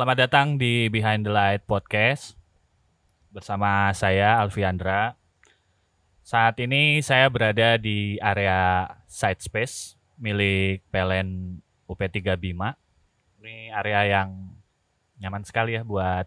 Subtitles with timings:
[0.00, 2.32] Selamat datang di Behind the Light Podcast
[3.36, 5.12] bersama saya Alfiandra.
[6.24, 12.80] Saat ini saya berada di area side space milik PLN UP3 Bima.
[13.44, 14.48] Ini area yang
[15.20, 16.24] nyaman sekali ya buat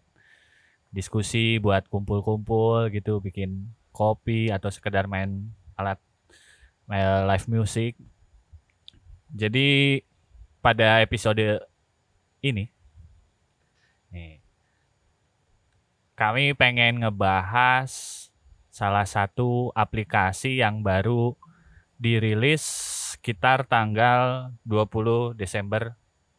[0.94, 5.98] diskusi, buat kumpul-kumpul gitu, bikin kopi atau sekedar main alat
[6.86, 7.98] main live music.
[9.34, 9.98] Jadi
[10.62, 11.42] pada episode
[12.46, 12.70] ini
[14.14, 14.38] nih
[16.14, 17.90] kami pengen ngebahas
[18.74, 21.38] salah satu aplikasi yang baru
[21.98, 22.62] dirilis
[23.18, 25.94] sekitar tanggal 20 Desember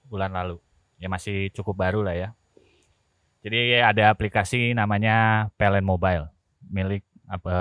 [0.07, 0.59] bulan lalu.
[0.99, 2.29] Ya masih cukup baru lah ya.
[3.45, 6.35] Jadi ada aplikasi namanya PLN Mobile
[6.71, 7.57] milik apa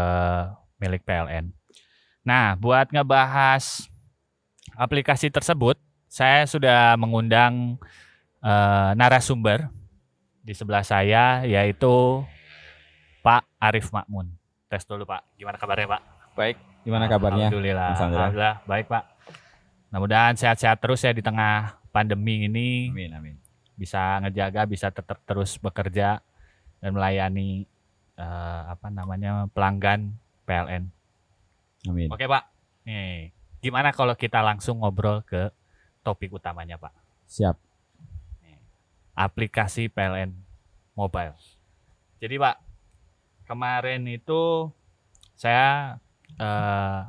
[0.80, 1.52] milik PLN.
[2.24, 3.88] Nah, buat ngebahas
[4.80, 5.76] aplikasi tersebut,
[6.08, 7.76] saya sudah mengundang
[8.40, 9.68] uh, narasumber
[10.44, 12.22] di sebelah saya yaitu
[13.24, 14.28] Pak Arif Makmun.
[14.68, 16.02] Tes dulu Pak, gimana kabarnya Pak?
[16.36, 17.48] Baik, gimana kabarnya?
[17.48, 17.90] Alhamdulillah.
[17.96, 19.04] Alhamdulillah, baik Pak.
[19.90, 22.92] Mudah-mudahan sehat-sehat terus ya di tengah pandemi ini.
[22.92, 23.36] Amin, amin.
[23.80, 26.20] Bisa ngejaga, bisa tetap terus bekerja
[26.84, 27.64] dan melayani
[28.20, 30.92] uh, apa namanya pelanggan PLN.
[31.88, 32.10] Amin.
[32.12, 32.44] Oke Pak,
[32.84, 33.32] nih
[33.64, 35.48] gimana kalau kita langsung ngobrol ke
[36.04, 36.92] topik utamanya Pak?
[37.32, 37.56] Siap.
[39.24, 40.36] Aplikasi PLN
[41.00, 41.40] Mobile.
[42.20, 42.56] Jadi Pak,
[43.48, 44.68] kemarin itu
[45.40, 45.98] saya
[46.40, 47.08] uh,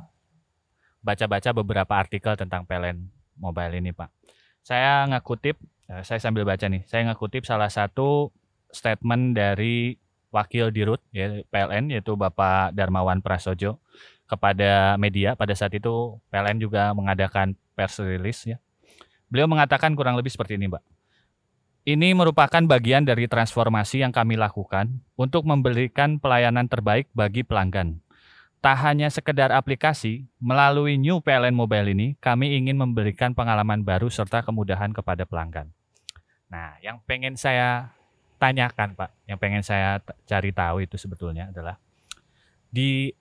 [1.03, 3.03] baca-baca beberapa artikel tentang PLN
[3.35, 4.09] Mobile ini Pak.
[4.63, 5.59] Saya ngakutip,
[5.91, 8.31] uh, saya sambil baca nih, saya ngakutip salah satu
[8.71, 9.99] statement dari
[10.31, 13.79] wakil dirut ya PLN yaitu Bapak Darmawan Prasojo
[14.27, 18.57] kepada media pada saat itu PLN juga mengadakan press release ya.
[19.31, 20.94] Beliau mengatakan kurang lebih seperti ini, Mbak.
[21.85, 28.01] Ini merupakan bagian dari transformasi yang kami lakukan untuk memberikan pelayanan terbaik bagi pelanggan.
[28.57, 34.41] Tak hanya sekedar aplikasi, melalui New PLN Mobile ini, kami ingin memberikan pengalaman baru serta
[34.41, 35.69] kemudahan kepada pelanggan.
[36.49, 37.93] Nah, yang pengen saya
[38.41, 41.77] tanyakan Pak, yang pengen saya cari tahu itu sebetulnya adalah
[42.73, 43.13] di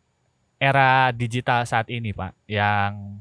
[0.56, 3.20] era digital saat ini Pak, yang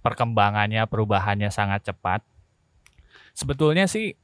[0.00, 2.24] perkembangannya, perubahannya sangat cepat.
[3.36, 4.16] Sebetulnya sih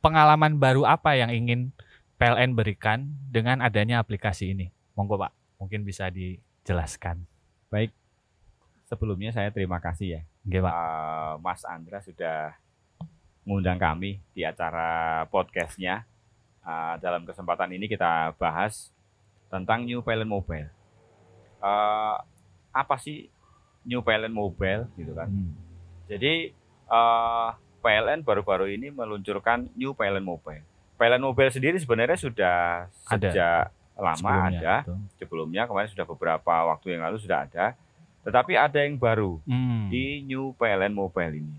[0.00, 1.72] pengalaman baru apa yang ingin
[2.20, 4.72] PLN berikan dengan adanya aplikasi ini?
[4.96, 7.24] Monggo Pak, mungkin bisa dijelaskan.
[7.72, 7.94] Baik,
[8.90, 10.72] sebelumnya saya terima kasih ya, Oke, Pak.
[10.72, 12.56] Uh, Mas Andra sudah
[13.44, 16.04] mengundang kami di acara podcastnya.
[16.60, 18.92] Uh, dalam kesempatan ini kita bahas
[19.48, 20.68] tentang New PLN Mobile.
[21.60, 22.20] Uh,
[22.72, 23.32] apa sih
[23.84, 25.28] New PLN Mobile gitu kan?
[25.28, 25.56] Hmm.
[26.08, 26.52] Jadi
[26.88, 30.62] uh, PLN baru-baru ini meluncurkan New PLN Mobile.
[30.94, 32.58] PLN Mobile sendiri sebenarnya sudah
[33.08, 33.16] Ada.
[33.26, 33.62] sejak
[33.96, 34.74] lama Sebelumnya, ada.
[34.80, 34.96] betul.
[35.16, 37.72] Sebelumnya kemarin sudah beberapa waktu yang lalu sudah ada.
[38.20, 39.88] Tetapi ada yang baru Hmm.
[39.88, 41.56] di New PLN Mobile ini,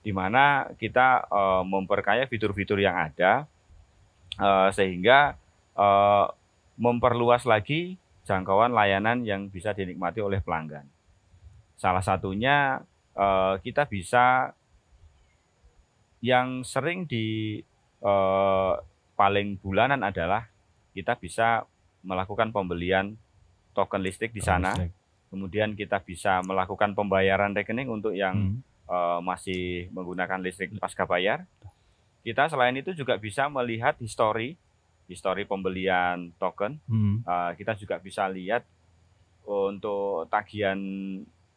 [0.00, 3.46] di mana kita eh, memperkaya fitur-fitur yang ada
[4.36, 5.34] eh, sehingga
[5.74, 6.26] eh,
[6.76, 10.86] memperluas lagi jangkauan layanan yang bisa dinikmati oleh pelanggan.
[11.74, 14.54] Salah satunya eh, kita bisa
[16.20, 17.60] yang sering di
[17.96, 18.74] eh,
[19.16, 20.44] paling bulanan adalah
[20.92, 21.64] kita bisa
[22.04, 23.16] melakukan pembelian
[23.72, 24.72] token listrik di sana.
[24.76, 24.92] Listrik.
[25.26, 28.60] Kemudian kita bisa melakukan pembayaran rekening untuk yang Hmm.
[28.86, 31.42] eh, masih menggunakan listrik pasca bayar.
[32.22, 34.54] Kita selain itu juga bisa melihat histori,
[35.10, 36.78] histori pembelian token.
[36.86, 37.22] Hmm.
[37.26, 38.62] Eh, kita juga bisa lihat
[39.46, 40.78] untuk tagihan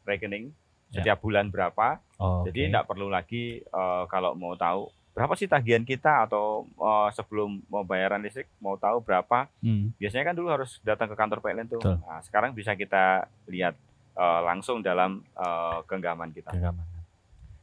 [0.05, 0.49] rekening.
[0.89, 2.01] Setiap bulan berapa.
[2.19, 7.09] Oh, Jadi tidak perlu lagi eh, kalau mau tahu berapa sih tagihan kita atau eh,
[7.13, 9.47] sebelum mau bayaran listrik mau tahu berapa.
[9.61, 9.93] Hmm.
[10.01, 11.81] Biasanya kan dulu harus datang ke kantor PLN tuh.
[11.81, 11.97] Betul.
[12.01, 13.77] Nah, sekarang bisa kita lihat
[14.17, 16.51] eh, langsung dalam eh, genggaman kita.
[16.51, 16.85] Genggaman.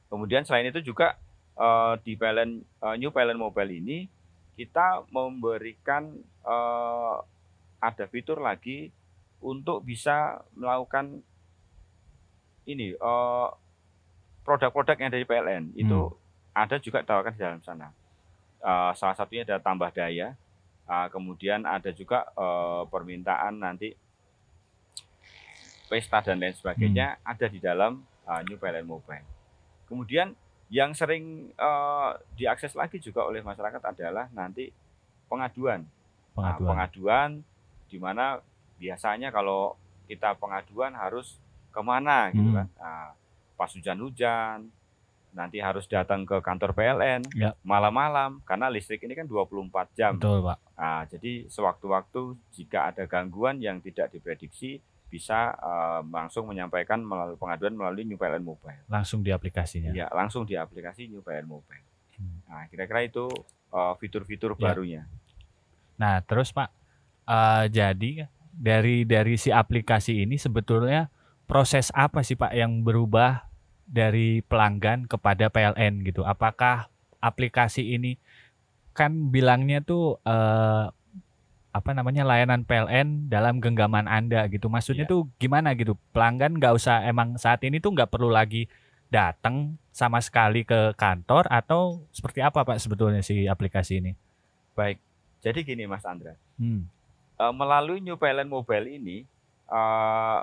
[0.07, 1.19] Kemudian selain itu juga
[1.59, 3.99] eh, di PLN eh, New PLN Mobile ini
[4.57, 6.09] kita memberikan
[6.47, 7.17] eh,
[7.77, 8.89] ada fitur lagi
[9.45, 11.21] untuk bisa melakukan
[12.67, 13.49] ini eh,
[14.43, 16.11] produk-produk yang dari PLN itu
[16.53, 17.89] ada juga ditawarkan di dalam sana.
[18.61, 20.35] Eh, salah satunya ada tambah daya,
[20.87, 23.95] eh, kemudian ada juga eh, permintaan nanti
[25.87, 29.27] pesta dan lain sebagainya ada di dalam eh, New PLN Mobile.
[29.87, 30.35] Kemudian
[30.67, 34.71] yang sering eh, diakses lagi juga oleh masyarakat adalah nanti
[35.31, 35.87] pengaduan.
[35.87, 36.67] Nah, Pengaduan.
[36.69, 37.31] pengaduan
[37.87, 38.43] di mana
[38.77, 41.39] biasanya kalau kita pengaduan harus
[41.77, 42.57] ke mana gitu Hmm.
[42.57, 42.69] kan.
[42.75, 43.09] Nah,
[43.53, 44.73] pas hujan-hujan,
[45.31, 47.53] nanti harus datang ke kantor PLN Ya.
[47.61, 50.17] malam-malam karena listrik ini kan 24 jam.
[50.17, 50.59] Betul, Pak.
[50.75, 52.21] Nah, jadi sewaktu-waktu
[52.51, 58.43] jika ada gangguan yang tidak diprediksi bisa eh, langsung menyampaikan melalui pengaduan melalui New PLN
[58.43, 58.81] Mobile.
[58.87, 59.93] Langsung di aplikasinya.
[59.93, 61.85] Ya, langsung di aplikasi New PLN Mobile.
[62.17, 62.41] Hmm.
[62.47, 63.29] Nah, kira-kira itu
[63.69, 64.63] eh, fitur-fitur Ya.
[64.63, 65.03] barunya.
[65.97, 66.73] Nah, terus Pak,
[67.25, 71.13] eh, jadi dari dari si aplikasi ini sebetulnya
[71.47, 73.47] proses apa sih Pak yang berubah
[73.87, 76.23] dari pelanggan kepada PLN gitu?
[76.23, 78.19] Apakah aplikasi ini
[78.93, 80.85] kan bilangnya tuh eh,
[81.71, 84.67] apa namanya layanan PLN dalam genggaman Anda gitu?
[84.67, 85.13] Maksudnya Iya.
[85.13, 85.95] tuh gimana gitu?
[86.11, 88.67] Pelanggan nggak usah emang saat ini tuh nggak perlu lagi
[89.07, 94.13] datang sama sekali ke kantor atau seperti apa Pak sebetulnya si aplikasi ini?
[94.75, 94.99] Baik.
[95.41, 96.89] Jadi gini Mas Andra, Hmm.
[97.37, 99.29] Eh, melalui New PLN Mobile ini
[99.69, 100.41] eh,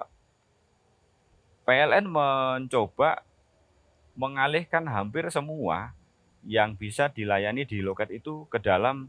[1.63, 3.23] PLN mencoba
[4.13, 5.95] mengalihkan hampir semua
[6.43, 9.07] yang bisa dilayani di loket itu ke dalam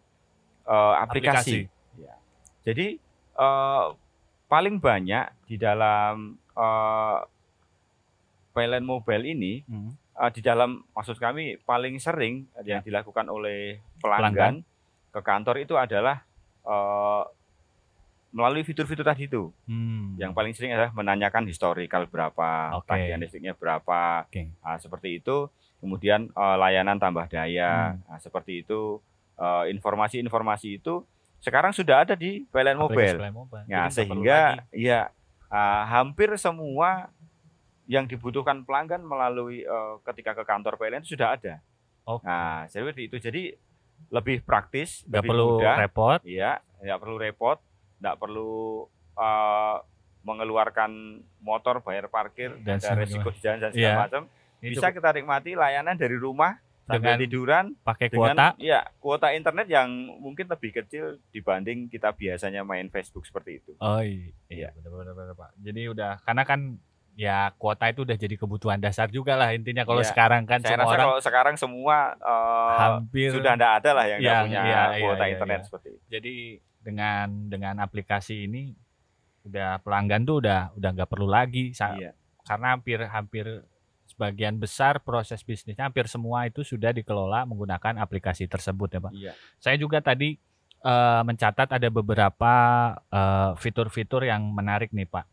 [0.64, 1.66] eh, aplikasi.
[1.96, 2.14] Ya.
[2.62, 2.96] Jadi
[3.34, 3.84] eh,
[4.46, 7.18] paling banyak di dalam eh,
[8.50, 9.92] PLN Mobile ini Hmm.
[10.14, 12.86] eh, di dalam maksud kami paling sering yang Ya.
[12.86, 14.62] dilakukan oleh pelanggan,
[15.10, 16.22] ke kantor itu adalah
[16.64, 17.22] eh,
[18.34, 19.54] melalui fitur-fitur tadi itu.
[19.70, 20.18] Hmm.
[20.18, 22.90] Yang paling sering adalah menanyakan historikal berapa, Oke.
[22.90, 24.50] tagihan listriknya berapa, Oke.
[24.58, 25.46] Nah, seperti itu.
[25.78, 28.02] Kemudian eh, layanan tambah daya, Hmm.
[28.10, 28.98] Nah, seperti itu.
[29.38, 31.06] Eh, informasi-informasi itu
[31.38, 33.18] sekarang sudah ada di PLN Mobile.
[33.22, 33.64] PLN Mobile.
[33.70, 34.38] Nah, Jadi sehingga
[34.74, 35.00] ya
[35.46, 37.14] eh, hampir semua
[37.86, 41.62] yang dibutuhkan pelanggan melalui eh, ketika ke kantor PLN itu sudah ada.
[42.02, 42.26] Oke.
[42.26, 43.16] Nah, seperti itu.
[43.22, 43.54] Jadi
[44.10, 45.76] lebih praktis, nggak lebih perlu mudah.
[45.78, 46.20] repot.
[46.26, 46.52] Iya,
[46.82, 47.58] nggak perlu repot,
[48.04, 48.84] nggak perlu
[49.14, 49.76] eh,
[50.22, 50.90] mengeluarkan
[51.38, 54.00] motor bayar parkir Dan ada resiko di jalan dan segala Iya.
[54.00, 54.22] macam.
[54.58, 58.46] Bisa kita nikmati layanan dari rumah sambil Dengan tiduran pakai dengan kuota.
[58.58, 63.72] ya kuota internet yang mungkin lebih kecil dibanding kita biasanya main Facebook seperti itu.
[63.78, 65.50] Oh iya, iya benar-benar benar, Pak.
[65.58, 66.60] Jadi udah karena kan
[67.14, 70.10] ya kuota itu udah jadi kebutuhan dasar juga lah intinya kalau Iya.
[70.10, 74.04] sekarang kan Saya semua rasa orang kalau sekarang semua eh, hampir sudah tidak ada lah
[74.06, 75.64] yang Yang- punya iya, iya, kuota iya, internet iya.
[75.64, 76.00] seperti itu.
[76.10, 76.34] jadi
[76.84, 78.76] dengan dengan aplikasi ini
[79.44, 82.12] udah pelanggan tuh udah udah nggak perlu lagi Iya.
[82.44, 83.44] karena hampir hampir
[84.04, 89.12] sebagian besar proses bisnisnya hampir semua itu sudah dikelola menggunakan aplikasi tersebut ya Pak.
[89.16, 89.32] Iya.
[89.58, 90.36] Saya juga tadi
[90.84, 92.52] eh, mencatat ada beberapa
[93.08, 95.26] eh, fitur-fitur yang menarik nih Pak.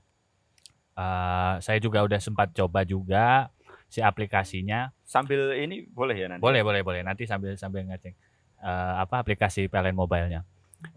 [0.97, 3.51] Eh, saya juga udah sempat coba juga
[3.91, 4.91] si aplikasinya.
[5.03, 6.41] Sambil ini boleh ya nanti.
[6.43, 7.03] Boleh, boleh, boleh.
[7.03, 8.15] Nanti sambil sambil ngecek
[8.63, 10.47] eh, apa aplikasi PLN Mobile-nya.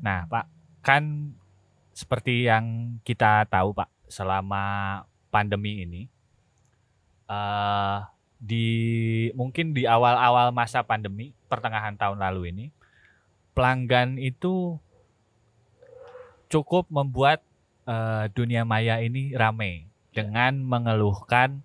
[0.01, 0.47] Nah, Pak,
[0.85, 1.35] kan
[1.95, 5.03] seperti yang kita tahu, Pak, selama
[5.33, 6.03] pandemi ini
[7.25, 7.99] eh
[8.45, 8.69] di
[9.33, 12.67] mungkin di awal-awal masa pandemi, pertengahan tahun lalu ini,
[13.57, 14.77] pelanggan itu
[16.53, 17.41] cukup membuat
[17.89, 21.65] eh, dunia maya ini ramai dengan mengeluhkan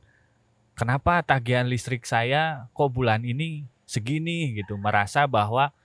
[0.80, 4.56] kenapa tagihan listrik saya kok bulan ini segini?
[4.56, 4.80] gitu.
[4.80, 5.76] Merasa bahwa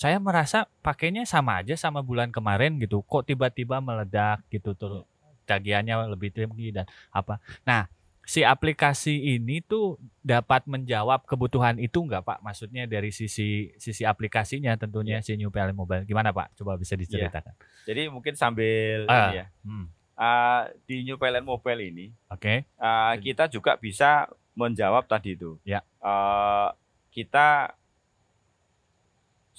[0.00, 3.04] saya merasa pakainya sama aja sama bulan kemarin gitu.
[3.04, 5.04] Kok tiba-tiba meledak gitu tuh
[5.44, 7.36] tagihannya lebih tinggi dan apa.
[7.68, 7.84] Nah
[8.24, 12.38] si aplikasi ini tuh dapat menjawab kebutuhan itu nggak pak?
[12.40, 16.08] Maksudnya dari sisi sisi aplikasinya tentunya si New PLN Mobile.
[16.08, 16.56] Gimana pak?
[16.56, 17.52] Coba bisa diceritakan.
[17.84, 19.28] Jadi mungkin sambil Ah.
[19.28, 19.46] ini ya.
[19.60, 19.86] Hmm,
[20.16, 22.54] eh, di New PLN Mobile ini oke.
[22.64, 24.24] eh, kita juga bisa
[24.56, 25.60] menjawab tadi itu.
[25.60, 25.84] Ya.
[26.00, 26.68] Eh,
[27.12, 27.76] kita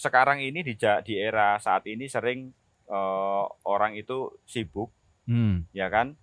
[0.02, 0.74] sekarang ini di
[1.06, 2.50] di era saat ini sering
[2.90, 4.90] eh, orang itu sibuk,
[5.30, 6.18] hmm, ya kan?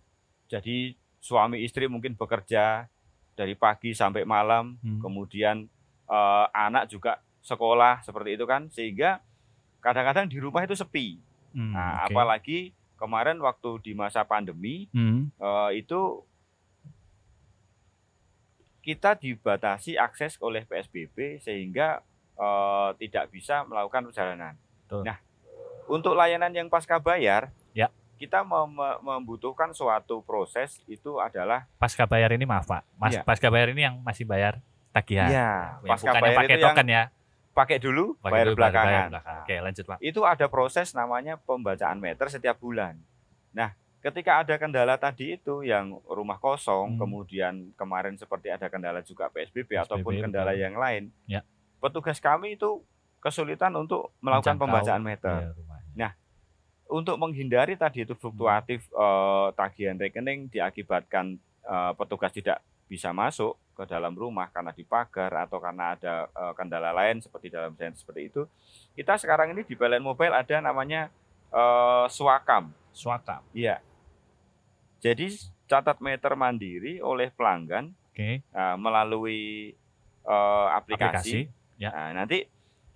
[0.50, 2.90] Jadi suami istri mungkin bekerja
[3.38, 4.99] dari pagi sampai malam, hmm.
[4.99, 5.70] kemudian
[6.11, 9.23] eh, anak juga sekolah seperti itu kan, sehingga
[9.78, 11.23] kadang-kadang di rumah itu sepi.
[11.54, 12.12] Hmm, Nah, oke.
[12.12, 12.58] apalagi
[12.99, 16.26] kemarin waktu di masa pandemi Hmm, eh, itu
[18.82, 22.02] kita dibatasi akses oleh PSBB sehingga
[22.38, 24.54] eh, tidak bisa melakukan perjalanan.
[24.80, 25.02] Betul.
[25.02, 25.18] Nah,
[25.87, 27.90] untuk layanan yang pasca bayar, Ya.
[28.16, 33.23] kita mem- mem- membutuhkan suatu proses itu adalah pasca bayar ini maaf pak mas Iya.
[33.23, 34.59] pasca bayar ini yang masih bayar
[34.90, 37.04] tagihan ya, Yang pasca bukan yang bayar pakai itu yang token ya
[37.50, 39.09] pakai dulu, Pakai bayar dulu, belakangan.
[39.09, 39.26] belakang.
[39.28, 42.95] Nah, oke lanjut pak itu ada proses namanya pembacaan meter setiap bulan.
[43.50, 47.00] Nah, ketika ada kendala tadi itu yang rumah kosong, Hmm.
[47.00, 50.62] kemudian kemarin seperti ada kendala juga PSBB, PSBB, ataupun kendala betul.
[50.62, 51.42] yang lain, Ya.
[51.78, 52.82] Petugas kami itu
[53.18, 55.37] kesulitan untuk melakukan pembacaan meter.
[55.42, 56.08] iya, rumahnya.
[56.88, 59.02] Untuk menghindari tadi itu fluktuatif Hmm.
[59.02, 65.62] eh, tagihan rekening diakibatkan eh, petugas tidak bisa masuk ke dalam rumah karena dipagar atau
[65.62, 68.42] karena ada uh, kendala lain seperti dalam desain seperti itu,
[68.99, 71.12] kita sekarang ini di PLN Mobile ada namanya
[71.54, 72.75] uh, Swakam.
[72.90, 73.44] Swakam.
[73.54, 73.78] Iya.
[74.99, 75.30] Jadi
[75.70, 78.42] catat meter mandiri oleh pelanggan okay.
[78.50, 79.70] uh, melalui
[80.26, 81.47] uh, aplikasi.
[81.47, 81.58] aplikasi.
[81.78, 81.90] Ya.
[81.90, 82.44] Nah, nanti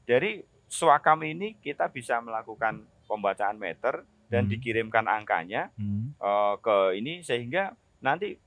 [0.04, 4.52] dari Swakam ini kita bisa melakukan pembacaan meter dan Hmm.
[4.52, 6.16] dikirimkan angkanya Hmm.
[6.16, 8.40] uh, ke ini sehingga nanti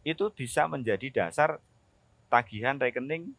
[0.00, 1.58] itu bisa menjadi dasar
[2.26, 3.34] tagihan rekening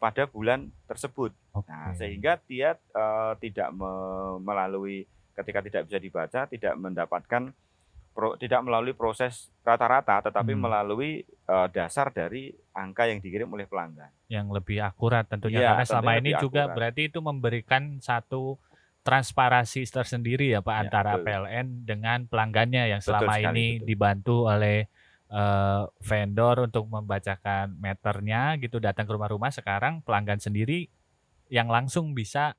[0.00, 1.30] pada bulan tersebut.
[1.52, 1.68] Oke.
[1.68, 7.52] Nah, sehingga dia uh, tidak me- melalui ketika tidak bisa dibaca, tidak mendapatkan
[8.10, 10.64] pro- tidak melalui proses rata-rata, tetapi Hmm.
[10.64, 14.08] melalui uh, dasar dari angka yang dikirim oleh pelanggan.
[14.26, 16.74] yang lebih akurat tentunya Iya, karena selama ini juga akurat.
[16.74, 18.56] berarti itu memberikan satu
[19.02, 21.26] transparansi tersendiri ya Pak Ya, antara betul.
[21.26, 23.86] PLN dengan pelanggannya yang Betul selama sekali, ini betul.
[23.86, 24.78] dibantu oleh
[25.28, 30.88] eh, vendor untuk membacakan meternya gitu datang ke rumah-rumah sekarang pelanggan sendiri
[31.48, 32.56] yang langsung bisa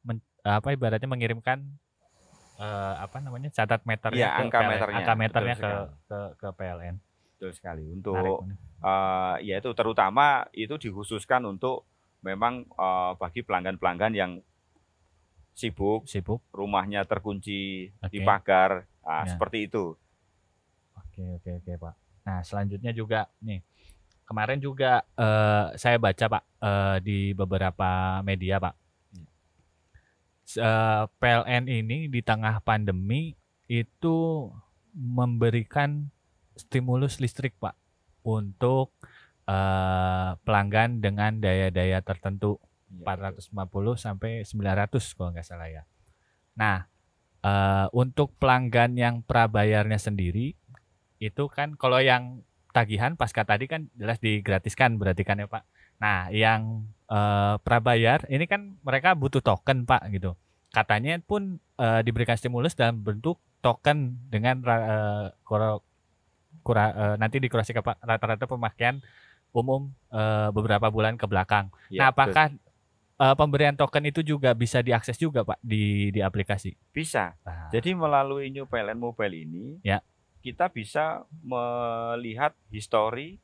[0.00, 1.62] men- apa ibaratnya mengirimkan
[2.56, 5.86] eh, apa namanya catat meternya ke angka PLN, meternya, angka betul meternya ke, sekali.
[6.04, 6.94] ke ke PLN.
[7.34, 7.84] Betul sekali.
[7.90, 8.82] Untuk menarik.
[8.82, 11.84] uh, ya itu terutama itu dikhususkan untuk
[12.24, 14.32] memang uh, bagi pelanggan-pelanggan yang
[15.54, 16.42] sibuk, sibuk.
[16.50, 18.10] rumahnya terkunci Oke.
[18.10, 19.30] di pagar, nah, Ya.
[19.30, 19.94] seperti itu.
[20.98, 21.94] Oke oke oke Pak.
[22.26, 23.62] Nah selanjutnya juga nih
[24.26, 28.74] kemarin juga eh, saya baca Pak eh, di beberapa media Pak.
[31.18, 33.32] PLN ini di tengah pandemi
[33.64, 34.50] itu
[34.92, 36.12] memberikan
[36.56, 37.76] stimulus listrik Pak
[38.24, 38.94] untuk
[39.46, 42.62] eh, pelanggan dengan daya-daya tertentu
[43.02, 45.82] Ya, 450 sampai 900 kalau nggak salah ya.
[46.54, 46.86] Nah,
[47.42, 50.54] eh, untuk pelanggan yang prabayarnya sendiri
[51.18, 52.44] itu kan kalau yang
[52.74, 55.64] tagihan pasca tadi kan jelas digratiskan berarti kan ya Pak.
[55.98, 60.38] Nah, yang eh, prabayar ini kan mereka butuh token Pak gitu.
[60.70, 65.26] Katanya pun eh, diberikan stimulus dalam bentuk token dengan eh,
[66.64, 69.04] kura, kura- eh, nanti dikurasi ke rata-rata pemakaian
[69.52, 71.68] umum eh, beberapa bulan ke belakang.
[71.92, 72.32] ya, nah, betul.
[72.32, 72.46] apakah
[73.20, 76.72] eh, pemberian token itu juga bisa diakses juga Pak di di aplikasi?
[76.90, 77.36] bisa?
[77.44, 80.00] Nah, Jadi melalui New PLN Mobile ini, Ya.
[80.40, 83.38] kita bisa melihat histori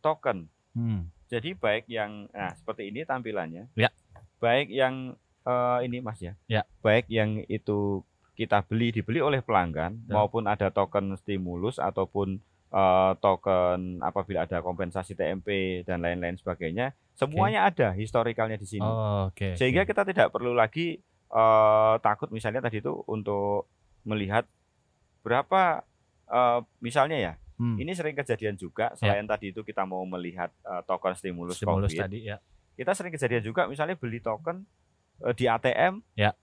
[0.00, 0.48] token.
[0.74, 3.68] hmm, Jadi baik yang nah seperti ini tampilannya.
[3.76, 3.92] Ya.
[4.40, 5.14] Baik yang
[5.44, 6.34] eh, ini Mas ya.
[6.48, 6.62] Ya.
[6.80, 8.02] Baik yang itu
[8.38, 10.14] kita beli dibeli oleh pelanggan Betul.
[10.14, 12.38] maupun ada token stimulus ataupun
[12.70, 18.86] eh, token apabila ada kompensasi TMP dan lain-lain sebagainya, semuanya ada historikalnya di sini.
[18.86, 19.58] Oh, oke.
[19.58, 19.90] Sehingga oke.
[19.90, 21.02] kita tidak perlu lagi
[21.34, 23.66] eh, takut misalnya tadi itu untuk
[24.06, 24.46] melihat
[25.26, 25.82] berapa
[26.30, 27.34] eh, misalnya ya.
[27.58, 31.90] Hmm, Ini sering kejadian juga selain tadi itu kita mau melihat eh, token stimulus, stimulus
[31.90, 32.02] COVID.
[32.06, 32.38] tadi ya.
[32.78, 34.62] Kita sering kejadian juga misalnya beli token
[35.26, 35.98] eh, di ATM.
[36.14, 36.38] Ya.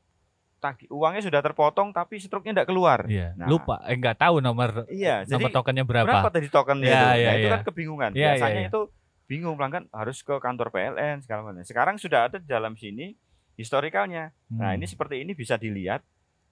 [0.66, 3.06] Tagi- uangnya sudah terpotong tapi struknya tidak keluar.
[3.06, 3.34] Iya.
[3.36, 3.46] Nah.
[3.46, 6.08] Lupa, eh nggak tahu nomor Iya, nomor jadi tokennya berapa.
[6.08, 7.06] berapa tadi tokennya Ya, itu?
[7.06, 7.52] ya, nah, itu ya.
[7.52, 8.10] kan kebingungan.
[8.10, 8.70] Ya, ya, Biasanya ya.
[8.70, 8.82] itu
[9.26, 11.62] bingung pelanggan harus ke kantor PLN segala macam.
[11.62, 13.14] Sekarang sudah ada di dalam sini
[13.56, 14.34] historikalnya.
[14.52, 16.02] Nah, Hmm, ini seperti ini bisa dilihat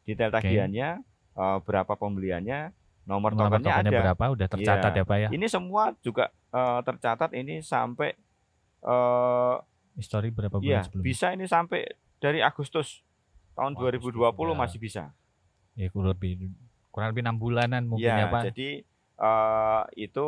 [0.03, 1.01] detail tagihannya,
[1.33, 3.99] eh, berapa pembeliannya, nomor, nomor tokennya tokennya ada.
[4.05, 4.99] berapa udah tercatat Iya.
[4.99, 5.29] ya Pak ya.
[5.29, 8.13] Ini semua juga eh, tercatat ini sampai
[8.81, 9.55] eh
[9.93, 11.05] History berapa bulan iya, sebelumnya?
[11.05, 11.85] bisa ini sampai
[12.17, 13.05] dari Agustus
[13.53, 14.55] tahun Agustus 2020 sudah.
[14.55, 15.03] masih bisa.
[15.73, 16.31] Ya kurang lebih
[16.89, 18.41] kurang lebih enam bulanan mungkin ya, Iya, Pak.
[18.49, 18.69] jadi
[19.15, 20.25] eh, itu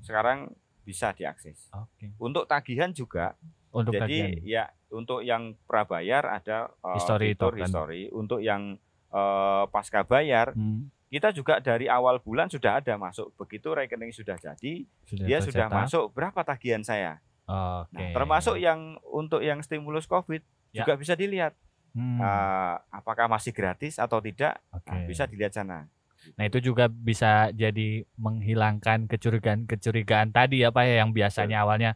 [0.00, 1.68] sekarang bisa diakses.
[1.70, 2.12] Oke.
[2.16, 3.34] Untuk tagihan juga.
[3.70, 4.30] Untuk jadi tagihan.
[4.42, 7.62] ya untuk yang prabayar ada eh, History fitur token.
[7.62, 8.02] history.
[8.08, 8.76] Untuk yang
[9.08, 13.32] eh, pasca bayar Hmm, kita juga dari awal bulan sudah ada masuk.
[13.36, 15.80] Begitu rekening sudah jadi, sudah dia sudah tercetak.
[15.82, 17.18] masuk berapa tagihan saya.
[17.44, 17.94] Oke.
[17.94, 20.82] Nah, termasuk yang untuk yang stimulus Covid Ya.
[20.82, 21.54] juga bisa dilihat
[21.96, 24.60] Hmm, eh, apakah masih gratis atau tidak.
[24.68, 24.84] oke.
[24.84, 25.88] Nah, bisa dilihat sana.
[26.36, 31.94] Nah itu juga bisa jadi menghilangkan kecurigaan-kecurigaan tadi ya Pak ya yang biasanya awalnya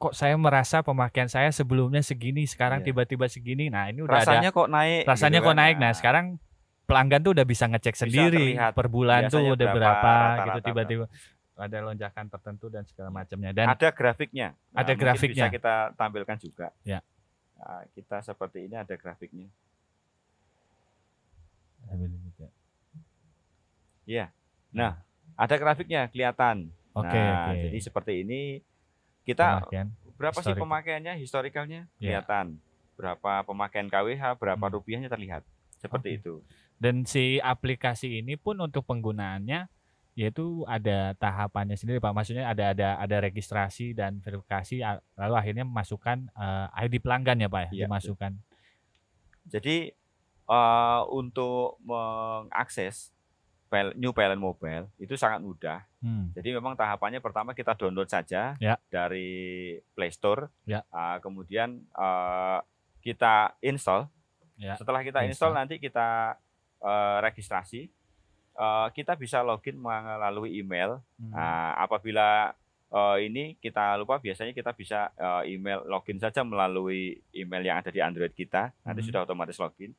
[0.00, 2.90] kok saya merasa pemakaian saya sebelumnya segini sekarang Iya.
[2.90, 3.68] tiba-tiba segini.
[3.70, 5.02] Nah ini udah ada Rasanya kok naik.
[5.06, 5.60] rasanya gitu kok kan.
[5.62, 5.76] naik.
[5.78, 6.24] Nah sekarang
[6.88, 10.44] pelanggan tuh udah bisa ngecek Bisa sendiri terlihat per bulan tuh biasanya udah berapa berapa,
[10.50, 11.04] gitu tiba-tiba
[11.60, 14.56] ada lonjakan tertentu dan segala macamnya dan ada grafiknya.
[14.72, 15.46] Nah, Ada grafiknya.
[15.46, 16.72] Bisa kita tampilkan juga.
[16.82, 17.04] Ya.
[17.60, 19.48] Nah, kita seperti ini ada grafiknya.
[24.04, 24.32] Iya.
[24.70, 24.98] Nah,
[25.36, 26.70] ada grafiknya kelihatan.
[26.90, 28.40] oke nah, oke jadi seperti ini
[29.22, 29.86] kita Pemakaian.
[30.18, 30.58] berapa sih historik.
[30.60, 32.18] pemakaiannya historikalnya Ya.
[32.18, 32.58] kelihatan.
[32.98, 34.74] Berapa pemakaian KWH, berapa Hmm.
[34.74, 35.46] rupiahnya terlihat.
[35.76, 36.18] Seperti Oke.
[36.18, 36.34] itu.
[36.76, 39.68] dan si aplikasi ini pun untuk penggunaannya
[40.14, 42.12] yaitu ada tahapannya sendiri Pak.
[42.12, 44.82] Maksudnya ada ada ada registrasi dan verifikasi
[45.16, 48.32] lalu akhirnya memasukkan eh, ID pelanggan ya Pak ya, Iya, dimasukkan.
[49.46, 49.76] Jadi
[50.50, 53.14] eh, untuk mengakses
[53.70, 55.86] New PLN Mobile itu sangat mudah.
[56.02, 56.34] Hmm.
[56.34, 58.74] Jadi memang tahapannya pertama kita download saja Ya.
[58.90, 60.50] dari Play Store.
[60.66, 60.82] Ya.
[60.90, 62.58] Ah, kemudian eh,
[62.98, 64.10] kita install.
[64.58, 64.74] Ya.
[64.74, 66.34] Setelah kita install nanti kita
[66.82, 67.94] eh, registrasi.
[68.60, 71.00] Eh, kita bisa login melalui email.
[71.16, 71.32] Hmm.
[71.32, 72.52] Nah, apabila
[72.90, 77.88] eh, ini kita lupa biasanya kita bisa eh, email login saja melalui email yang ada
[77.88, 78.68] di Android kita.
[78.82, 79.06] Nanti Mhm.
[79.08, 79.96] sudah otomatis login.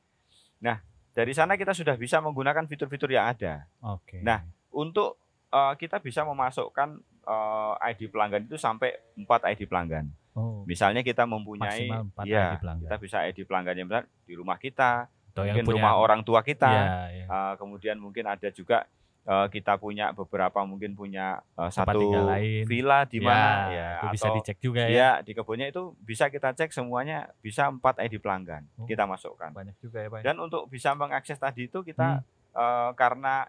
[0.60, 0.78] Nah,
[1.10, 3.66] dari sana kita sudah bisa menggunakan fitur-fitur yang ada.
[3.82, 4.22] Oke.
[4.22, 10.08] Nah, Untuk eh, kita bisa memasukkan eh, ID pelanggan itu sampai 4 ID pelanggan.
[10.32, 12.84] oh, Misalnya kita mempunyai maksimal 4 ya, ID pelanggan.
[12.84, 16.40] kita bisa ID pelanggannya misalnya di rumah kita, Atau yang mungkin punya rumah orang tua
[16.42, 16.68] kita.
[16.68, 17.26] Iya, iya.
[17.26, 18.84] Eh, kemudian mungkin ada juga
[19.22, 22.66] eh, kita punya beberapa mungkin punya Tempat satu lain.
[22.66, 24.90] villa di mana Ya, ya, itu bisa atau dicek juga ya.
[24.90, 28.84] ya di kebunnya itu bisa kita cek semuanya bisa 4 ID pelanggan Oh.
[28.84, 29.50] kita masukkan.
[29.52, 30.20] Banyak juga ya Pak.
[30.20, 30.24] ya?
[30.26, 31.86] Dan untuk bisa mengakses tadi itu Hmm.
[31.86, 32.08] kita
[32.52, 33.46] eh, karena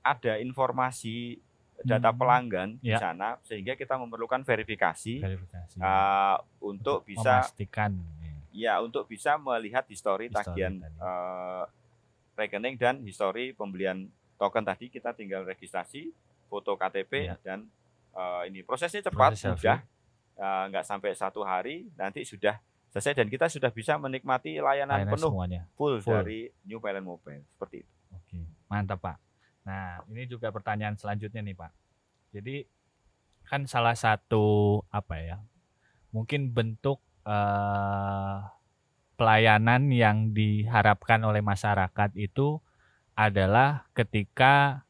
[0.00, 1.42] ada informasi
[1.80, 2.16] data Hmm.
[2.16, 3.02] pelanggan di Ya.
[3.02, 5.76] sana sehingga kita memerlukan verifikasi Verifikasi.
[5.76, 7.98] eh, untuk bisa memastikan.
[8.52, 8.78] Ya.
[8.78, 11.64] untuk bisa melihat histori Histori tagihan eh,
[12.34, 16.08] rekening dan histori pembelian token tadi kita tinggal registrasi
[16.46, 17.36] foto KTP Ya.
[17.40, 17.68] dan
[18.10, 19.66] eh, ini prosesnya cepat Proses selfie.
[19.66, 19.78] mudah
[20.36, 22.56] eh, nggak sampai satu hari nanti sudah
[22.88, 25.62] selesai dan kita sudah bisa menikmati layanan, Layanan penuh semuanya.
[25.72, 26.10] full, Full.
[26.16, 27.92] dari New Pilot Mobile seperti itu.
[28.10, 29.16] Oke, mantap Pak.
[29.62, 31.70] Nah, ini juga pertanyaan selanjutnya nih Pak.
[32.30, 32.66] Jadi
[33.42, 34.42] kan salah satu
[34.88, 35.38] apa ya?
[36.10, 36.98] Mungkin bentuk
[37.30, 38.36] eh,
[39.14, 42.58] pelayanan yang diharapkan oleh masyarakat itu
[43.12, 44.82] adalah ketika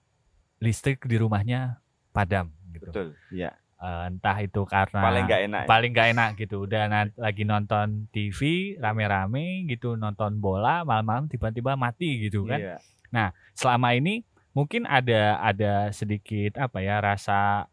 [0.58, 2.88] listrik di rumahnya padam gitu.
[2.88, 3.08] Betul.
[3.28, 3.58] Iya.
[3.76, 5.62] Eh, entah itu karena Paling nggak enak.
[5.64, 8.40] paling nggak enak gitu udah na- lagi nonton TV
[8.76, 12.76] rame-rame gitu nonton bola malam-malam tiba-tiba mati gitu kan Iya.
[13.52, 14.20] selama ini
[14.52, 17.72] mungkin ada ada sedikit apa ya rasa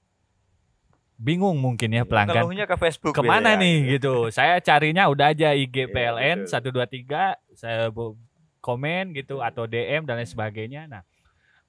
[1.18, 3.12] bingung mungkin ya pelanggan Ngeluhnya ke Facebook.
[3.12, 3.92] ke mana biasanya, nih gitu.
[3.92, 6.78] gitu saya carinya udah aja IG Iya, PLN betul.
[6.86, 8.18] 123 saya bu-
[8.60, 11.02] komen gitu atau DM dan lain sebagainya nah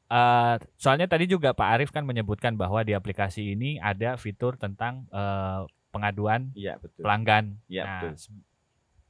[0.07, 5.09] eh, soalnya tadi juga Pak Arief kan menyebutkan bahwa di aplikasi ini ada fitur tentang
[5.09, 7.03] eh, pengaduan Iya, betul.
[7.03, 8.37] pelanggan Iya, Nah, betul.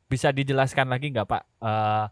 [0.06, 2.06] bisa dijelaskan lagi nggak Pak eh,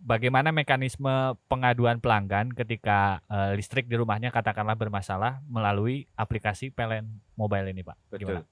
[0.00, 1.12] bagaimana mekanisme
[1.46, 7.96] pengaduan pelanggan ketika eh, listrik di rumahnya katakanlah bermasalah melalui aplikasi PLN Mobile ini Pak?
[8.08, 8.42] Betul.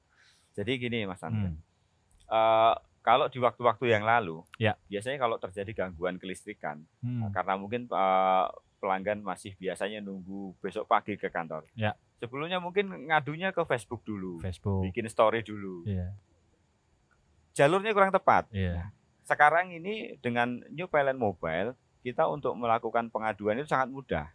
[0.53, 1.49] Jadi gini Mas Andra.
[1.49, 1.57] Hmm.
[2.29, 4.77] Eh, kalau di waktu-waktu yang lalu, Ya.
[4.85, 7.33] biasanya kalau terjadi gangguan kelistrikan, Hmm.
[7.33, 8.47] karena mungkin eh,
[8.79, 11.65] pelanggan masih biasanya nunggu besok pagi ke kantor.
[11.75, 11.97] Ya.
[12.19, 14.85] Sebelumnya mungkin ngadunya ke Facebook dulu, Facebook.
[14.85, 15.83] bikin story dulu.
[15.83, 16.13] Iya,
[17.55, 18.47] Jalurnya kurang tepat.
[18.51, 18.91] iya.
[19.29, 24.27] Sekarang ini dengan New Pilot Mobile, kita untuk melakukan pengaduan itu sangat mudah.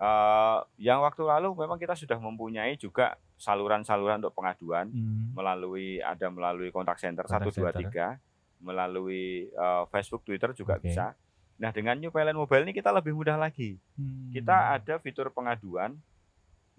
[0.00, 5.36] Eh, yang waktu lalu memang kita sudah mempunyai juga saluran-saluran untuk pengaduan Hmm.
[5.36, 8.16] melalui ada melalui kontak center Kontak 123
[8.64, 10.88] melalui eh, Facebook Twitter juga Oke.
[10.88, 11.12] bisa.
[11.60, 13.76] Nah, dengan New Pilot Mobile ini kita lebih mudah lagi.
[13.94, 14.32] Hmm.
[14.32, 15.94] Kita ada fitur pengaduan.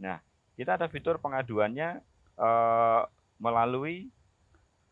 [0.01, 0.19] Nah,
[0.57, 2.01] kita ada fitur pengaduannya
[2.35, 3.01] eh,
[3.37, 4.09] melalui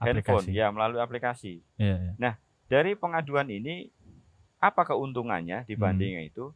[0.03, 0.51] handphone, aplikasi.
[0.53, 1.53] ya melalui aplikasi.
[1.75, 2.31] Iya, iya.
[2.65, 3.87] Dari pengaduan ini
[4.57, 5.67] apa keuntungannya Hmm.
[5.67, 6.51] dibanding itu?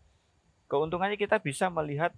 [0.65, 2.11] Keuntungannya kita bisa melihat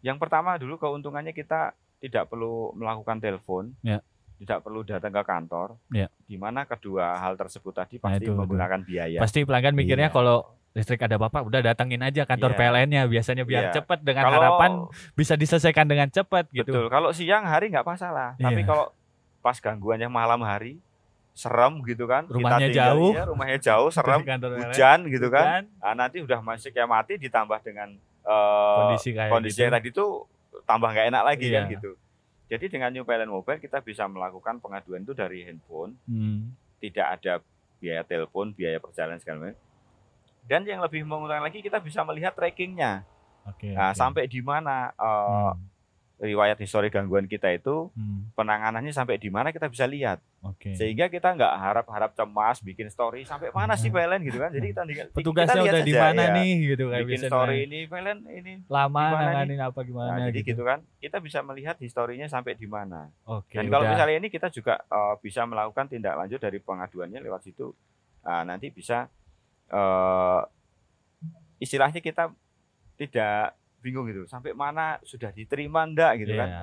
[0.00, 4.02] yang pertama dulu keuntungannya kita tidak perlu melakukan telepon, Ya.
[4.36, 5.78] tidak perlu datang ke kantor.
[5.88, 6.10] Ya.
[6.24, 8.38] Di mana kedua hal tersebut tadi Nah, pasti itu, itu.
[8.38, 9.18] menggunakan biaya.
[9.22, 10.14] Pasti pelanggan mikirnya Iya.
[10.14, 12.58] kalau listrik ada apa-apa udah datengin aja kantor Iya.
[12.58, 13.72] PLN-nya biasanya biar Iya.
[13.76, 14.70] cepat dengan Kalau harapan
[15.14, 16.66] bisa diselesaikan dengan cepat gitu.
[16.66, 18.66] betul, kalau siang hari nggak masalah, tapi Iya.
[18.66, 18.86] kalau
[19.42, 20.78] pas gangguannya malam hari
[21.32, 23.10] serem gitu kan, kita Rumahnya tinggal- jauh.
[23.10, 25.44] iya, rumahnya jauh, serem, hujan gitu kan.
[25.44, 27.88] Hujan, Ah, nanti udah masuk kayak mati ditambah dengan
[28.22, 29.72] eh, kondisi kayak kondisi gitu.
[29.72, 30.06] tadi itu
[30.62, 31.72] tambah nggak enak lagi kan Iya.
[31.74, 31.90] gitu.
[32.46, 36.52] Jadi dengan New Pilot Mobile kita bisa melakukan pengaduan itu dari handphone, Hmm.
[36.78, 37.32] tidak ada
[37.78, 39.58] biaya telepon, biaya perjalanan segala macam.
[40.44, 43.02] Dan yang lebih menguntungkan lagi kita bisa melihat trackingnya.
[43.44, 43.72] Oke.
[43.72, 43.96] Nah, oke.
[43.96, 45.58] sampai di mana eh, Hmm.
[46.22, 48.30] Riwayat histori gangguan kita itu Hmm.
[48.32, 50.22] penanganannya sampai di mana kita bisa lihat.
[50.40, 50.70] Oke.
[50.72, 54.48] Sehingga kita nggak harap-harap cemas bikin story sampai mana sih PLN gitu kan.
[54.48, 55.10] Jadi kita Hmm.
[55.12, 56.32] Petugasnya kita udah di mana ya.
[56.32, 60.48] nih gitu kayak Bikin story ini PLN ini Lama nanganin apa gimana Nah, jadi gitu.
[60.48, 63.10] gitu kan, kita bisa melihat historinya sampai di mana.
[63.24, 63.52] Oke.
[63.52, 63.92] Dan kalau udah.
[63.92, 67.74] misalnya ini kita juga eh, bisa melakukan tindak lanjut dari pengaduannya lewat situ.
[68.22, 69.10] Nah, nanti bisa
[69.68, 70.40] eh,
[71.58, 72.30] istilahnya kita
[72.94, 76.62] tidak bingung gitu sampai mana sudah diterima ndak gitu kan Iya.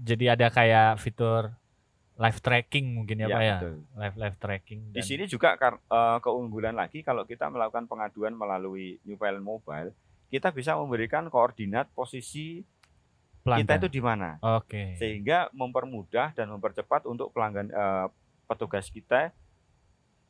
[0.00, 1.52] Jadi ada kayak fitur
[2.20, 3.56] live tracking mungkin ya, iya, Pak ya.
[3.56, 3.74] betul.
[3.96, 9.16] Live live tracking Di sini juga eh, keunggulan lagi kalau kita melakukan pengaduan melalui New
[9.16, 9.92] Pilot Mobile,
[10.28, 13.80] kita bisa memberikan koordinat posisi kita pelanggan.
[13.80, 15.00] itu di mana, Oke.
[15.00, 18.06] sehingga mempermudah dan mempercepat untuk pelanggan eh,
[18.44, 19.32] petugas kita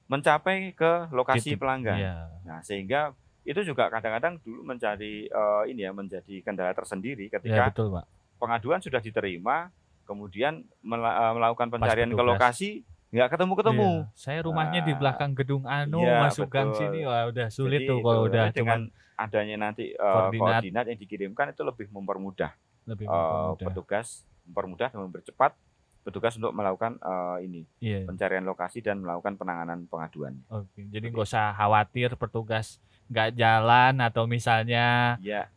[0.07, 1.99] mencapai ke lokasi Titik, pelanggan.
[1.99, 2.15] Iya.
[2.47, 7.63] Nah, sehingga itu juga kadang-kadang dulu mencari eh, ini ya menjadi kendala tersendiri Ya ketika
[7.67, 8.05] betul, Pak.
[8.37, 9.69] pengaduan sudah diterima,
[10.05, 12.71] kemudian mela- eh, melakukan pencarian ke lokasi
[13.11, 13.91] nggak ketemu-ketemu.
[14.07, 14.15] Iya.
[14.15, 16.79] Saya rumahnya di Nah, belakang gedung anu, iya, masuk gang betul.
[16.81, 18.81] sini wah udah sulit Jadi tuh kalau udah tapi cuman dengan
[19.19, 20.63] adanya nanti eh, koordinat.
[20.63, 20.85] koordinat.
[20.87, 22.53] yang dikirimkan itu lebih mempermudah,
[22.87, 23.67] lebih mempermudah.
[23.67, 24.07] petugas,
[24.45, 25.53] mempermudah dan mempercepat
[26.01, 28.07] petugas untuk melakukan eh, ini Iya.
[28.07, 30.39] pencarian lokasi dan melakukan penanganan pengaduan.
[30.49, 30.87] Oke.
[30.87, 32.79] Jadi nggak usah khawatir petugas
[33.11, 35.51] nggak jalan atau misalnya Ya,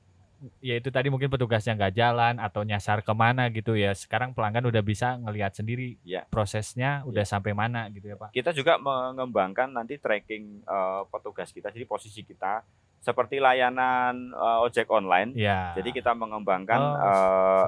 [0.59, 3.93] ya itu tadi mungkin petugasnya nggak jalan atau nyasar ke mana gitu ya.
[3.93, 6.25] Sekarang pelanggan udah bisa ngelihat sendiri Ya.
[6.27, 8.33] prosesnya udah sampai mana gitu ya Pak.
[8.33, 12.65] kita juga mengembangkan nanti tracking eh, petugas kita, jadi posisi kita
[12.99, 15.31] seperti layanan eh, ojek online.
[15.33, 15.71] Ya.
[15.73, 17.67] Jadi kita mengembangkan Oh, eh,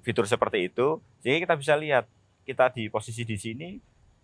[0.00, 2.06] fitur seperti itu, sehingga kita bisa lihat
[2.42, 3.68] kita di posisi di sini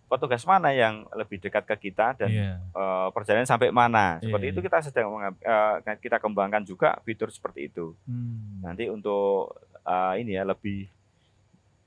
[0.05, 2.51] petugas mana yang lebih dekat ke kita dan Iya.
[2.59, 4.19] eh, perjalanan sampai mana.
[4.19, 4.67] Seperti Iya, itu iya.
[4.67, 7.97] kita sedang eh, kita kembangkan juga fitur seperti itu.
[8.03, 10.87] Hmm, Nanti untuk eh, ini ya lebih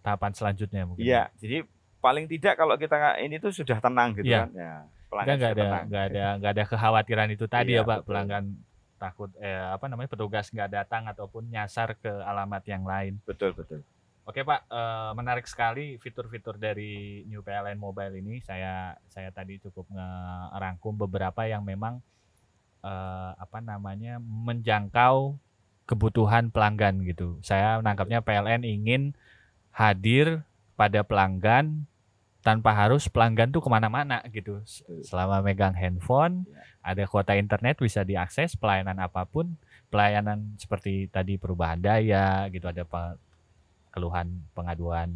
[0.01, 1.03] tahapan selanjutnya mungkin.
[1.03, 1.31] iya.
[1.35, 1.63] Jadi
[1.99, 4.41] paling tidak kalau kita ini tuh sudah tenang gitu Iya.
[4.43, 4.51] kan.
[4.53, 4.75] Ya,
[5.07, 8.09] pelanggan nggak ada nggak ada nggak ada kekhawatiran itu tadi Iya, ya Pak betul.
[8.09, 8.45] pelanggan
[8.97, 13.21] takut eh apa namanya petugas nggak datang ataupun nyasar ke alamat yang lain.
[13.23, 13.85] Betul betul.
[14.27, 18.43] Oke Pak, eh, menarik sekali fitur-fitur dari New PLN Mobile ini.
[18.43, 22.03] Saya saya tadi cukup ngerangkum beberapa yang memang
[22.83, 25.39] eh, apa namanya menjangkau
[25.87, 27.39] kebutuhan pelanggan gitu.
[27.47, 29.15] Saya menangkapnya PLN ingin
[29.71, 30.43] hadir
[30.75, 31.87] pada pelanggan
[32.43, 34.59] tanpa harus pelanggan tuh ke mana-mana gitu.
[35.07, 36.63] Selama megang handphone, Ya.
[36.95, 39.55] ada kuota internet bisa diakses pelayanan apa pun,
[39.91, 42.87] pelayanan seperti tadi perubahan daya gitu, ada
[43.97, 45.09] keluhan pengaduan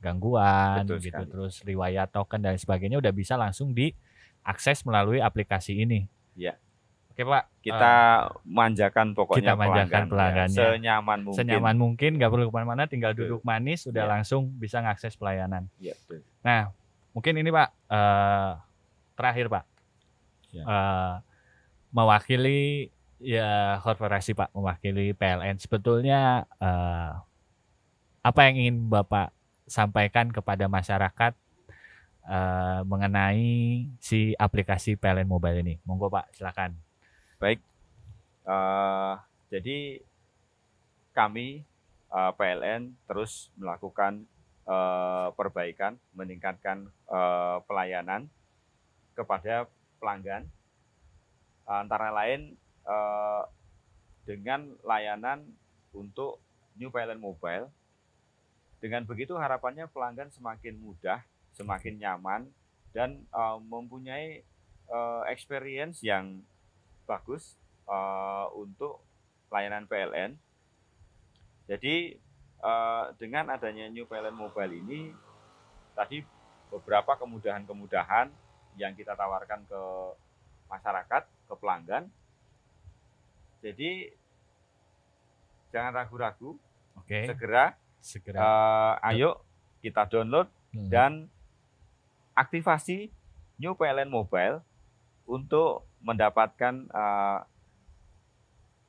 [0.00, 1.28] gangguan Betul gitu, sekali.
[1.28, 6.08] terus riwayat token dan sebagainya udah bisa langsung diakses melalui aplikasi ini.
[6.34, 6.56] Ya.
[7.08, 7.92] Oke Pak, Kita
[8.42, 10.56] manjakan pokoknya kita manjakan pelanggan, ya, pelanggannya.
[10.72, 11.38] senyaman mungkin.
[11.38, 13.22] senyaman mungkin nggak perlu ke mana-mana, tinggal Betul.
[13.28, 14.10] duduk manis udah Ya.
[14.10, 15.68] langsung bisa ngakses pelayanan.
[15.76, 16.24] Iya, betul.
[16.40, 16.72] Nah,
[17.12, 18.50] mungkin ini Pak eh,
[19.12, 19.64] terakhir Pak,
[20.50, 20.64] Ya.
[20.64, 21.14] Eh,
[21.90, 25.56] mewakili ya korporasi Pak, mewakili PLN.
[25.56, 27.12] Sebetulnya eh,
[28.22, 29.34] apa yang ingin Bapak
[29.66, 31.34] sampaikan kepada masyarakat
[32.30, 35.74] eh, mengenai si aplikasi PLN Mobile ini?
[35.82, 36.78] Monggo Pak, silakan.
[37.42, 37.58] Baik.
[38.46, 39.14] Eh,
[39.50, 39.78] jadi
[41.10, 41.66] kami
[42.14, 44.22] eh, PLN terus melakukan
[44.70, 48.30] eh, perbaikan, meningkatkan eh, pelayanan
[49.18, 49.66] kepada
[49.98, 50.46] pelanggan,
[51.66, 52.54] antara lain
[52.86, 53.42] eh,
[54.22, 55.42] dengan layanan
[55.90, 56.38] untuk
[56.78, 57.66] New PLN Mobile.
[58.82, 61.22] Dengan begitu harapannya pelanggan semakin mudah,
[61.54, 62.50] semakin nyaman,
[62.90, 64.42] dan eh, mempunyai
[64.90, 66.42] eh, experience yang
[67.06, 67.54] bagus
[67.86, 68.98] eh, untuk
[69.54, 70.34] layanan PLN.
[71.70, 72.18] Jadi
[72.58, 75.14] eh, dengan adanya New PLN Mobile ini
[75.94, 76.26] tadi
[76.74, 78.26] beberapa kemudahan-kemudahan
[78.80, 79.82] yang kita tawarkan ke
[80.66, 82.08] masyarakat, ke pelanggan.
[83.62, 84.10] Jadi
[85.70, 86.56] jangan ragu-ragu,
[86.98, 88.38] Oke, segera segera.
[88.98, 89.40] eh, ayo
[89.78, 90.88] kita download Hmm.
[90.88, 91.12] dan
[92.32, 93.12] aktivasi
[93.56, 94.64] New PLN Mobile
[95.24, 97.38] untuk mendapatkan eh,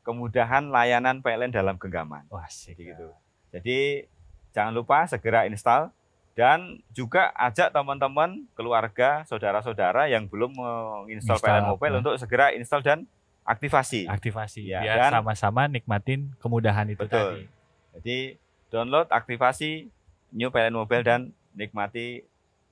[0.02, 2.28] kemudahan layanan PLN dalam genggaman.
[2.28, 2.76] Wah, asik.
[2.76, 3.08] Gitu.
[3.49, 4.10] Jadi
[4.52, 5.93] jangan lupa segera install
[6.34, 11.99] dan juga ajak teman-teman, keluarga, saudara-saudara yang belum menginstal PLN Mobile apa?
[12.02, 12.99] untuk segera install dan
[13.43, 14.10] aktivasi.
[14.10, 17.13] Aktivasi Ya, biar sama-sama nikmatin kemudahan itu Betul.
[17.13, 17.43] tadi.
[17.93, 18.17] Jadi
[18.73, 19.93] download, aktivasi
[20.33, 22.25] New PLN Mobile dan nikmati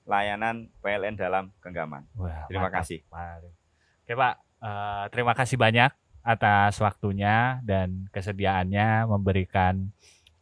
[0.09, 2.09] layanan PLN dalam genggaman.
[2.17, 2.81] Wah, Terima mantap.
[2.81, 3.05] kasih.
[3.13, 3.53] Mari.
[4.01, 4.35] Oke Pak,
[4.65, 5.93] eh, terima kasih banyak
[6.25, 9.93] atas waktunya dan kesediaannya memberikan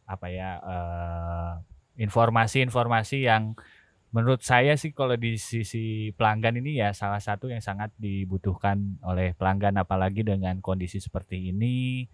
[0.08, 1.52] apa ya eh,
[2.00, 3.52] informasi-informasi yang
[4.10, 9.38] menurut saya sih kalau di sisi pelanggan ini ya salah satu yang sangat dibutuhkan oleh
[9.38, 12.08] pelanggan apalagi dengan kondisi seperti ini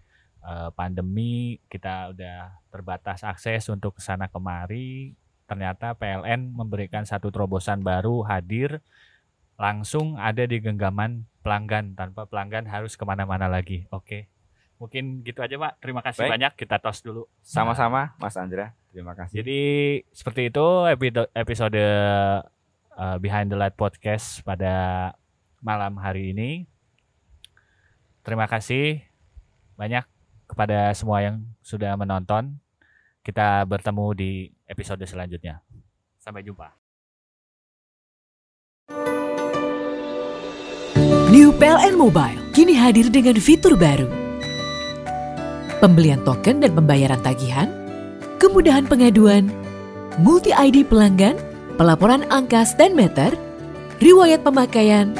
[0.47, 5.11] eh, pandemi kita udah terbatas akses untuk ke sana kemari
[5.47, 8.83] ternyata PLN memberikan satu terobosan baru hadir
[9.57, 13.89] langsung ada di genggaman pelanggan tanpa pelanggan harus ke mana-mana lagi.
[13.89, 14.29] Oke,
[14.77, 15.81] mungkin gitu aja Pak.
[15.81, 16.31] Terima kasih Baik.
[16.37, 16.51] banyak.
[16.59, 17.25] Kita tos dulu.
[17.41, 18.77] Sama-sama Mas Andra.
[18.93, 19.41] Terima kasih.
[19.41, 19.61] Jadi
[20.13, 20.67] seperti itu
[21.33, 25.15] episode eh, Behind the Light Podcast pada
[25.63, 26.69] malam hari ini.
[28.21, 29.01] Terima kasih
[29.79, 30.16] banyak
[30.47, 32.55] kepada semua yang sudah menonton.
[33.21, 34.31] Kita bertemu di
[34.63, 35.59] episode selanjutnya.
[36.15, 36.71] Sampai jumpa.
[41.27, 44.07] New PLN Mobile kini hadir dengan fitur baru.
[45.83, 47.67] Pembelian token dan pembayaran tagihan,
[48.39, 49.51] kemudahan pengaduan,
[50.23, 51.35] multi-ID pelanggan,
[51.75, 53.35] pelaporan angka stand meter,
[53.99, 55.11] riwayat pemakaian,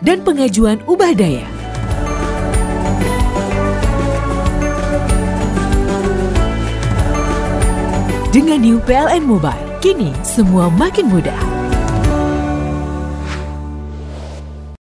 [0.00, 1.59] dan pengajuan ubah daya.
[8.30, 11.49] Dengan New PLN Mobile, kini semua makin mudah.